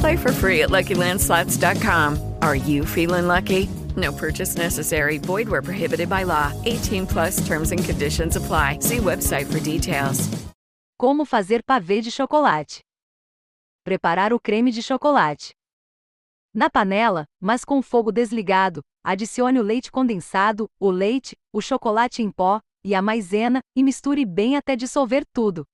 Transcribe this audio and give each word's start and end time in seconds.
Play 0.00 0.16
for 0.16 0.32
free 0.32 0.62
at 0.62 0.70
LuckyLandSlots.com. 0.70 2.34
Are 2.42 2.56
you 2.56 2.84
feeling 2.84 3.26
lucky? 3.26 3.68
No 3.96 4.12
purchase 4.12 4.56
necessary. 4.56 5.18
Void 5.18 5.48
where 5.48 5.62
prohibited 5.62 6.08
by 6.08 6.24
law. 6.24 6.52
18 6.64 7.06
plus 7.06 7.46
terms 7.46 7.72
and 7.72 7.82
conditions 7.82 8.36
apply. 8.36 8.78
See 8.80 8.98
website 8.98 9.46
for 9.46 9.60
details. 9.60 10.28
Como 10.98 11.24
fazer 11.24 11.62
pavê 11.62 12.00
de 12.00 12.10
chocolate. 12.10 12.80
Preparar 13.84 14.32
o 14.32 14.40
creme 14.40 14.70
de 14.70 14.82
chocolate. 14.82 15.52
Na 16.54 16.70
panela, 16.70 17.26
mas 17.40 17.64
com 17.64 17.82
fogo 17.82 18.10
desligado, 18.10 18.80
adicione 19.04 19.58
o 19.58 19.62
leite 19.62 19.92
condensado, 19.92 20.68
o 20.80 20.90
leite, 20.90 21.36
o 21.52 21.60
chocolate 21.60 22.22
em 22.22 22.30
pó 22.30 22.60
e 22.82 22.94
a 22.94 23.02
maisena 23.02 23.60
e 23.76 23.82
misture 23.82 24.24
bem 24.24 24.56
até 24.56 24.74
dissolver 24.74 25.24
tudo. 25.32 25.64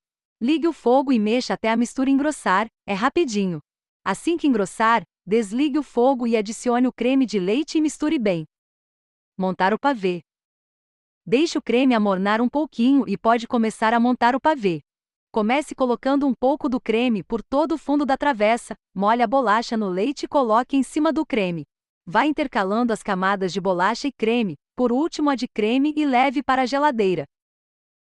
Ligue 0.41 0.67
o 0.67 0.73
fogo 0.73 1.13
e 1.13 1.19
mexa 1.19 1.55
até 1.55 1.71
a 1.71 1.77
mistura 1.77 2.11
engrossar, 2.11 2.67
é 2.85 2.95
rapidinho. 2.95 3.61
Assim 4.05 4.37
que 4.37 4.49
engrossar, 4.49 5.05
desligue 5.25 5.79
o 5.79 5.83
fogo 5.83 6.27
e 6.27 6.37
adicione 6.37 6.89
o 6.89 6.93
creme 6.93 7.25
de 7.25 7.39
leite 7.39 7.79
e 7.79 7.81
misture 7.81 8.19
bem. 8.19 8.45
Montar 9.39 9.73
o 9.73 9.79
pavê. 9.79 10.21
Deixe 11.25 11.57
o 11.57 11.63
creme 11.63 11.95
amornar 11.95 12.41
um 12.41 12.49
pouquinho 12.49 13.09
e 13.09 13.17
pode 13.17 13.47
começar 13.47 13.95
a 13.95 14.01
montar 14.01 14.35
o 14.35 14.41
pavê. 14.41 14.81
Comece 15.31 15.75
colocando 15.75 16.27
um 16.27 16.35
pouco 16.35 16.69
do 16.69 16.81
creme 16.81 17.23
por 17.23 17.43
todo 17.43 17.73
o 17.73 17.79
fundo 17.79 18.05
da 18.05 18.17
travessa, 18.17 18.75
molhe 18.93 19.23
a 19.23 19.27
bolacha 19.27 19.77
no 19.77 19.89
leite 19.89 20.25
e 20.25 20.29
coloque 20.29 20.77
em 20.77 20.83
cima 20.83 21.13
do 21.13 21.25
creme. 21.25 21.65
Vá 22.05 22.27
intercalando 22.27 22.93
as 22.93 23.05
camadas 23.05 23.53
de 23.53 23.61
bolacha 23.61 24.09
e 24.09 24.13
creme, 24.13 24.57
por 24.75 24.91
último 24.91 25.31
a 25.31 25.37
de 25.37 25.47
creme 25.47 25.95
e 25.97 26.05
leve 26.05 26.43
para 26.43 26.63
a 26.63 26.67
geladeira. 26.67 27.25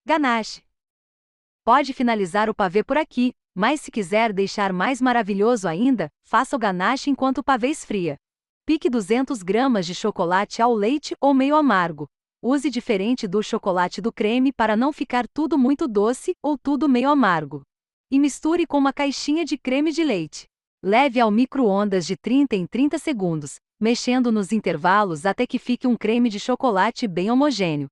Ganache. 0.06 0.62
Pode 1.64 1.94
finalizar 1.94 2.48
o 2.48 2.56
pavê 2.56 2.84
por 2.84 2.98
aqui, 2.98 3.34
mas 3.60 3.82
se 3.82 3.92
quiser 3.92 4.32
deixar 4.32 4.72
mais 4.72 5.02
maravilhoso 5.02 5.68
ainda, 5.68 6.10
faça 6.24 6.56
o 6.56 6.60
ganache 6.60 7.10
enquanto 7.10 7.40
o 7.40 7.44
pavê 7.44 7.68
esfria. 7.68 8.16
Pique 8.66 8.90
200 8.90 9.44
gramas 9.44 9.86
de 9.86 9.94
chocolate 9.94 10.62
ao 10.62 10.74
leite 10.74 11.14
ou 11.20 11.34
meio 11.34 11.58
amargo. 11.58 12.08
Use 12.42 12.70
diferente 12.70 13.28
do 13.28 13.44
chocolate 13.44 14.00
do 14.00 14.14
creme 14.14 14.54
para 14.54 14.78
não 14.78 14.94
ficar 14.94 15.28
tudo 15.28 15.58
muito 15.58 15.90
doce 15.90 16.38
ou 16.42 16.58
tudo 16.58 16.88
meio 16.88 17.10
amargo. 17.10 17.62
E 18.10 18.18
misture 18.18 18.66
com 18.66 18.78
uma 18.78 18.94
caixinha 18.94 19.44
de 19.44 19.58
creme 19.58 19.92
de 19.92 20.06
leite. 20.06 20.46
Leve 20.82 21.20
ao 21.20 21.30
micro-ondas 21.30 22.06
de 22.06 22.16
30 22.16 22.56
em 22.56 22.66
30 22.66 22.98
segundos, 22.98 23.56
mexendo 23.78 24.32
nos 24.32 24.54
intervalos 24.54 25.26
até 25.26 25.46
que 25.46 25.60
fique 25.60 25.86
um 25.86 25.98
creme 25.98 26.30
de 26.30 26.40
chocolate 26.40 27.10
bem 27.10 27.30
homogêneo. 27.30 27.90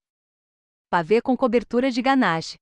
Pavê 0.90 1.22
com 1.22 1.36
cobertura 1.36 1.92
de 1.92 2.02
ganache. 2.02 2.56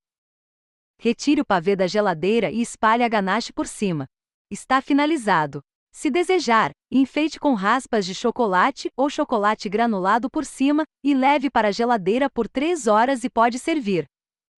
Retire 0.98 1.42
o 1.42 1.46
pavê 1.46 1.76
da 1.76 1.88
geladeira 1.88 2.50
e 2.50 2.62
espalhe 2.62 3.04
a 3.04 3.08
ganache 3.08 3.54
por 3.54 3.68
cima. 3.68 4.06
Está 4.50 4.82
finalizado. 4.82 5.62
Se 5.92 6.10
desejar, 6.10 6.72
enfeite 6.92 7.40
com 7.40 7.54
raspas 7.54 8.06
de 8.06 8.14
chocolate 8.14 8.90
ou 8.98 9.10
chocolate 9.10 9.70
granulado 9.70 10.30
por 10.30 10.46
cima 10.46 10.84
e 11.04 11.14
leve 11.14 11.50
para 11.50 11.70
a 11.70 11.72
geladeira 11.72 12.30
por 12.30 12.48
3 12.48 12.88
horas 12.88 13.24
e 13.24 13.30
pode 13.30 13.60
servir. 13.60 14.06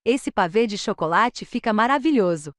Esse 0.04 0.32
pavê 0.32 0.66
de 0.66 0.78
chocolate 0.78 1.46
fica 1.46 1.72
maravilhoso. 1.72 2.52